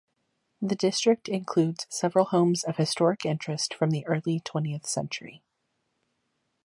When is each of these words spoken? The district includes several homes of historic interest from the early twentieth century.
The 0.59 0.73
district 0.75 1.29
includes 1.29 1.85
several 1.91 2.25
homes 2.25 2.63
of 2.63 2.77
historic 2.77 3.23
interest 3.23 3.71
from 3.75 3.91
the 3.91 4.03
early 4.07 4.39
twentieth 4.39 4.87
century. 4.87 5.43